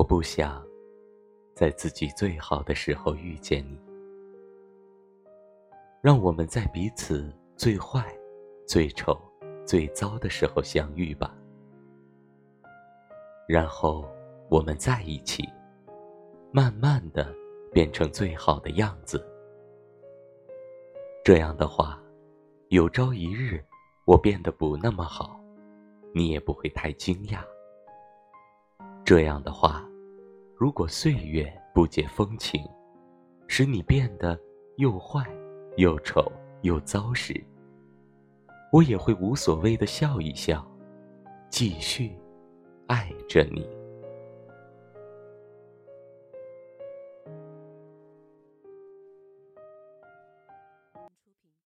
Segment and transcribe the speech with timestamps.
[0.00, 0.66] 我不想
[1.54, 3.78] 在自己最好的时候遇见你，
[6.00, 8.10] 让我们在彼此最坏、
[8.66, 9.14] 最丑、
[9.66, 11.36] 最糟的时候相遇吧。
[13.46, 14.10] 然后
[14.48, 15.46] 我们在一起，
[16.50, 17.30] 慢慢的
[17.70, 19.22] 变成最好的样子。
[21.22, 22.02] 这样的话，
[22.68, 23.62] 有朝一日
[24.06, 25.38] 我变得不那么好，
[26.14, 27.44] 你也不会太惊讶。
[29.04, 29.69] 这样的话，
[30.60, 32.62] 如果岁月不解风情，
[33.48, 34.38] 使你变得
[34.76, 35.26] 又坏、
[35.78, 37.42] 又丑、又糟时，
[38.70, 40.62] 我也会无所谓的笑一笑，
[41.48, 42.12] 继续
[42.88, 43.66] 爱着你。